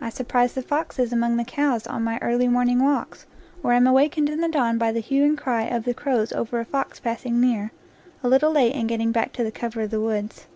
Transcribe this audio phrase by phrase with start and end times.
[0.00, 3.26] I surprise the foxes among the cows on my early morning walks,
[3.60, 6.60] or am awakened in the dawn by the hue and cry of the crows over
[6.60, 7.72] a fox passing near,
[8.22, 10.46] a little late in getting back to the cover of the woods.